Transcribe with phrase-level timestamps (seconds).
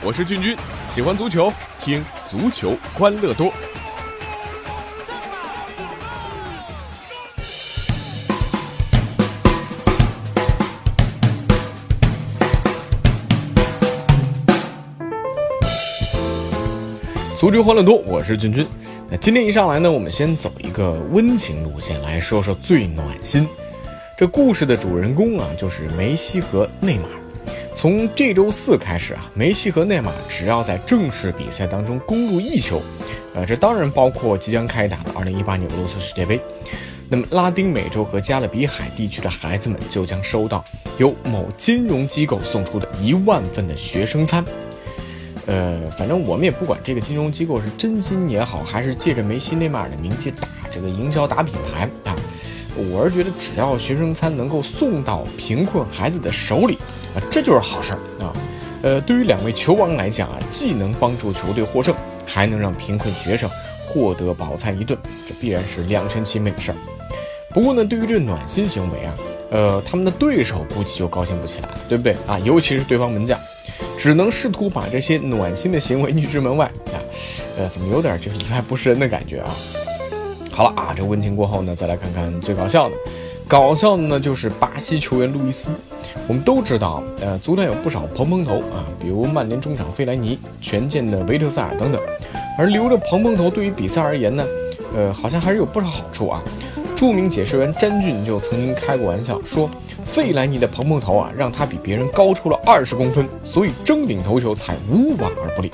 [0.00, 0.56] 我是俊君，
[0.88, 3.52] 喜欢足球，听足球欢乐多。
[17.36, 18.64] 足球欢乐多，我是俊君。
[19.10, 23.48] 那今天一上来呢，我们先走一个温情路线，来说说最暖心。
[24.16, 27.17] 这故事的主人公啊，就是梅西和内马尔。
[27.80, 32.82] 从这周四开始啊，梅西和内马尔只要在正式比赛当中攻入一球，
[33.36, 36.40] 呃，这当然包括即将开打的2018年俄罗斯世界杯。
[37.08, 40.64] 那么拉丁美洲和加勒比海地区的孩子们就将收到
[40.96, 44.44] 由某金融机构送出的一万份的学生餐。
[45.46, 51.88] 呃，反正我们也不管这个金融机构是真心也好，还是借着梅西、内马尔的名气打这个营销、打品牌。
[52.78, 56.78] 我是觉得，只要学生餐能够送到贫困孩子的手里
[57.14, 58.32] 啊，这就是好事儿啊。
[58.82, 61.94] 呃，对于两位球王来讲啊，既能帮助球队获胜，
[62.24, 63.50] 还能让贫困学生
[63.84, 66.76] 获得饱餐一顿，这必然是两全其美的事儿。
[67.50, 69.14] 不过呢，对于这暖心行为啊，
[69.50, 72.38] 呃，他们的对手估计就高兴不起来了，对不对啊？
[72.44, 73.36] 尤其是对方门将，
[73.96, 77.02] 只能试图把这些暖心的行为拒之门外啊。
[77.58, 79.56] 呃，怎么有点这个意外不是人的感觉啊？
[80.58, 82.94] 好了啊，这温情过后呢，再来看看最搞笑的。
[83.46, 85.70] 搞笑的呢，就是巴西球员路易斯。
[86.26, 92.02] 我们都知道，呃，足坛有不少蓬蓬头啊，比如曼联中场费莱尼、权健的维特塞尔等等。
[92.58, 94.44] 而留着蓬蓬头对于比赛而言呢，
[94.96, 96.42] 呃，好像还是有不少好处啊。
[96.96, 99.70] 著名解说员詹俊就曾经开过玩笑说，
[100.04, 105.70] 费莱尼的蓬蓬头啊，让他比别人高出了二十公分，所以争顶头球才无往而不利。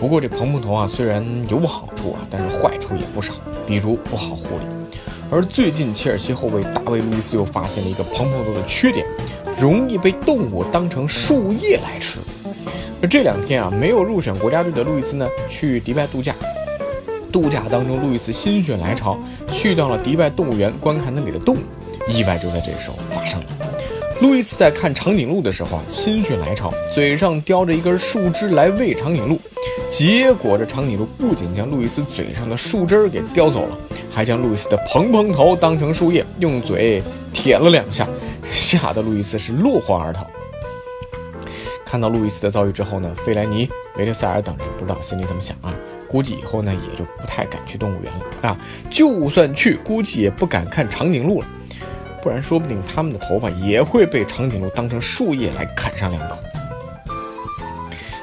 [0.00, 3.34] 不过这蓬蓬头啊，虽然有好处啊，但是坏处也不少，
[3.66, 4.66] 比如不好护理。
[5.30, 9.04] 而最近切尔西后卫大卫·路易斯又发现了一个蓬蓬头的缺点，
[9.58, 12.20] 容易被动物当成树叶来吃。
[13.00, 16.34] 那这两天啊，没有入选国家队的路易斯呢，去迪拜度假。
[17.32, 19.18] 度假当中，路易斯心血来潮，
[19.50, 21.58] 去到了迪拜动物园观看那里的动物，
[22.08, 23.46] 意外就在这时候发生了。
[24.22, 29.38] 路易斯在看长颈鹿的时候啊，心血来潮，嘴上叼着一根树枝来喂长颈鹿，
[29.90, 33.78] 结果这长颈鹿不仅将路易斯嘴上的树枝给叼走了，
[34.10, 37.02] 还将路易斯的蓬蓬头当成树叶，用嘴
[37.32, 38.06] 舔了两下，
[38.44, 40.26] 吓得路易斯是落荒而逃。
[41.84, 45.72] 看到路易斯的遭遇之后呢，费莱尼、维特塞尔等人不知道心里怎么想啊？
[46.08, 48.56] 估计以后呢也就不太敢去动物园了啊，
[48.90, 51.46] 就算去，估计也不敢看长颈鹿了。
[52.22, 56.38] 不然，说不定他们的头发也会被长颈鹿当成树叶来啃上两口。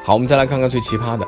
[0.03, 1.25] 好，我们再来看看最奇葩的，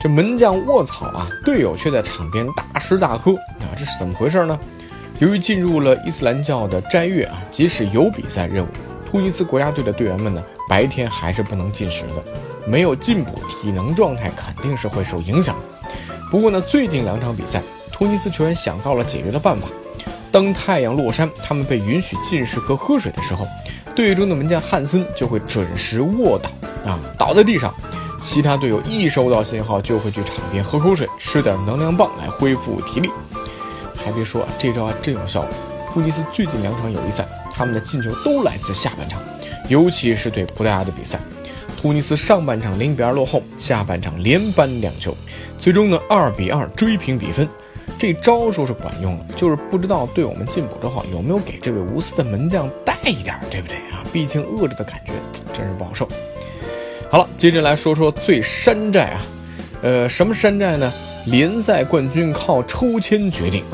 [0.00, 4.58] 这门将卧草啊，队友却在场边大吃大喝啊，这是怎么回事呢？
[5.18, 8.68] 由于进入了伊斯兰教的斋月啊，即使有比赛任务，
[9.04, 12.24] 突尼斯国家队的队员们呢，白天还是不能进食的，
[12.66, 15.54] 没有进补，体能状态肯定是会受影响。
[16.30, 17.62] 不过呢，最近两场比赛，
[17.92, 19.68] 突尼斯球员想到了解决的办法。
[20.32, 23.46] 当太阳落山，他们被允许进食和喝水的时候，
[23.94, 26.48] 队中的门将汉森就会准时卧倒
[26.90, 27.74] 啊，倒在地上。
[28.20, 33.10] 其他队友一收到信号，就会去场边喝口水，吃点能量棒来恢复体力。
[33.96, 35.50] 还别说，这招还真有效果。
[35.92, 39.20] 突尼斯最近两场友谊赛，他们的进球都来自下半场，
[39.68, 41.18] 尤其是对葡萄牙的比赛，
[41.80, 45.16] 突尼斯上半场零比二落后，下半场连扳两球，
[45.58, 47.48] 最终呢二比二追平比分。
[47.98, 54.04] 这招说是管用了，就是不知道对我们进补之后有没有给这位无私的门将带一点，对不对啊？
[54.12, 55.12] 毕竟饿着的感觉
[55.52, 56.08] 真是不好受。
[57.10, 59.20] 好了，接着来说说最山寨啊，
[59.82, 60.92] 呃，什么山寨呢？
[61.26, 63.64] 联赛冠军靠抽签决定。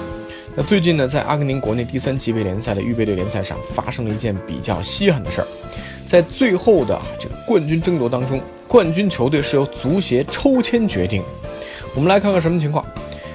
[0.55, 5.47] 那最近呢，在阿根廷国内第三级别联赛的预备队联赛上，发生了一件比较稀罕的事儿，
[6.07, 11.23] 在最后的这个冠军争夺当中，冠军球队是由足协抽签决定。
[11.95, 12.83] 我们来看看什么情况。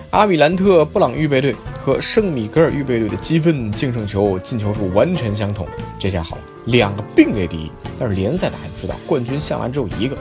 [0.09, 7.71] 阿米兰特布朗预备队和圣米格尔预备队的积分、净胜球、进球数完全相同，这下好了，两个并列第一。
[7.99, 10.15] 但是联赛大家都知道，冠军向来只有一个，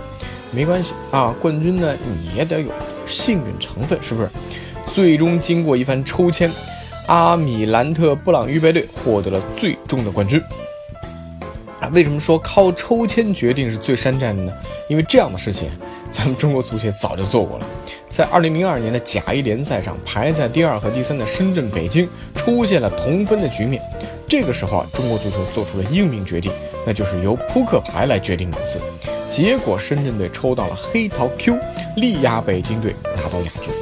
[0.50, 2.70] 没关系啊，冠军呢你也得有
[3.06, 4.30] 幸运成分，是不是？
[4.86, 6.50] 最终经过一番抽签，
[7.06, 10.42] 阿米兰特布朗预备队获得了最终的冠军。
[11.78, 14.52] 啊，为什么说靠抽签决定是最山寨的呢？
[14.88, 15.68] 因为这样的事情，
[16.10, 17.66] 咱们中国足协早就做过了。
[18.08, 23.80] 在二零零二年的甲 A 联赛上，排在第二和第三的深圳、北京出现了同分的局面。
[24.28, 26.52] 这个时候啊，中国足球做出了英明决定，
[26.86, 28.80] 那就是由扑克牌来决定名次。
[29.30, 31.56] 结果，深圳队抽到了黑桃 Q，
[31.96, 33.72] 力压北京队拿到亚军。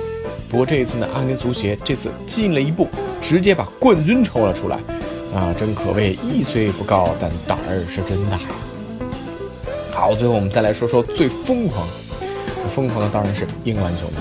[0.48, 2.86] 不过这一次呢，阿根廷足协这次进了一步，
[3.20, 4.78] 直接把冠军抽了出来。
[5.34, 8.48] 啊，真可谓一虽不高，但胆儿是真大呀。
[9.90, 11.86] 好，最后我们再来说说最疯狂，
[12.66, 14.14] 疯狂的当然是英格兰球迷。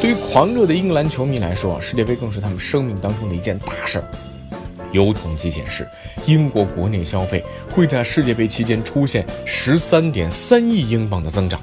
[0.00, 4.04] 对于狂热的英格兰球迷来说，世界杯更是他们生命当中的一件大事儿。
[4.92, 5.84] 有统计显示，
[6.24, 11.60] 英国国内消费会在世界杯期间出现十三点三亿英镑的增长，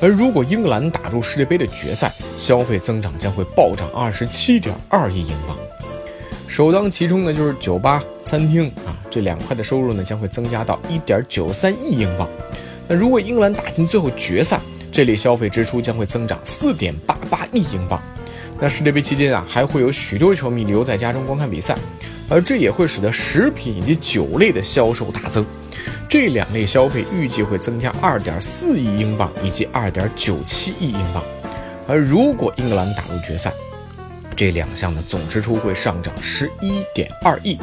[0.00, 5.54] 而如果英格兰打入世界杯的决赛，消费增长将会暴涨二十七点二亿英镑。
[6.46, 12.28] 首当其冲的就是酒吧、餐厅啊，这两块的收入呢将会增加到一点九三亿英镑。
[12.88, 14.58] 那如果英格兰打进最后决赛，
[14.92, 18.00] 这类消费支出将会增长四点八八亿英镑。
[18.60, 21.76] 那世界杯期间啊，还会有许多球迷留在家中观看比赛。
[22.28, 25.44] 而这也会使得食品以及酒类的销售大增，
[26.08, 31.22] 这两类消费预计会增加二点四亿英镑以及二点九七亿英镑。
[31.86, 33.52] 而如果英格兰打入决赛，
[34.34, 37.58] 这两项的总支出会上涨十一点二亿。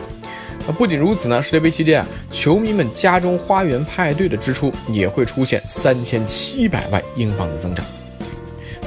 [0.67, 7.85] 那不仅如此呢，世界杯期间啊，球迷们家中花园派对的支出也会出现三千七百万英镑的增长。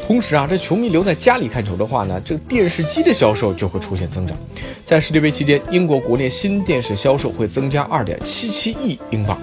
[0.07, 4.37] 同时啊，这球迷留在家里看球的话呢，这个电视机的销售就会出现增长。
[4.85, 9.39] 在世界杯期间，英国国内新电视销售会增加二点七七亿英镑。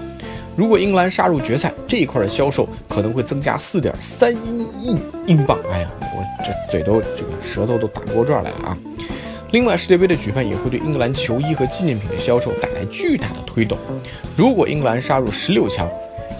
[0.56, 4.96] 如果英格兰杀入决赛，这一块的销售可能会增加四点三一亿
[5.26, 5.58] 英镑。
[5.72, 8.78] 哎呀，我这嘴都这个舌头都打不过转来了啊！
[9.52, 13.76] 另外，世界杯的举办也会对英格兰球衣和纪念品的销售带来巨大的推动。
[14.36, 15.88] 如果英格兰杀入十六强，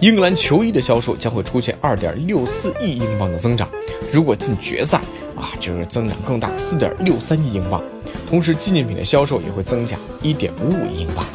[0.01, 3.69] 英格兰球衣的销售将会出现二点六四亿英镑的增长，
[4.13, 4.99] 如果进决赛
[5.37, 7.83] 啊，就是增长更大，四点六三亿英镑。
[8.29, 11.27] 同时，纪念品的销售也会增加一点五五亿英镑。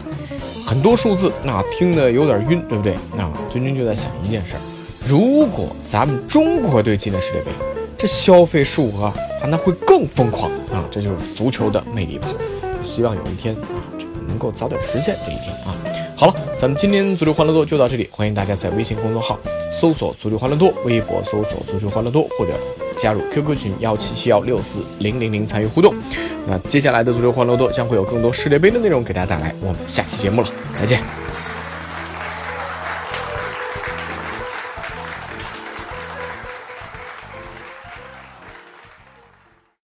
[0.65, 2.95] 很多数字，那听得有点晕，对不对？
[3.17, 4.61] 那君君就在想一件事儿：
[5.05, 7.51] 如果咱们中国队进了世界杯，
[7.97, 9.13] 这消费数额
[9.45, 10.83] 那会更疯狂啊！
[10.91, 12.27] 这就是足球的魅力吧。
[12.83, 15.75] 希望有一天啊，这个能够早点实现这一天啊。
[16.15, 18.07] 好了，咱们今天足球欢乐多就到这里。
[18.11, 19.37] 欢迎大家在微信公众号
[19.71, 22.53] 搜索“足球欢乐多”，微博搜索“足球欢乐多”，或者
[22.97, 25.93] 加入 QQ 群幺七七幺六四零零零参与互动。
[26.47, 29.53] 那接下来的足球欢乐多将会有更多世界杯的内容给大家带来。
[29.61, 31.24] 我们下期节目了，再见。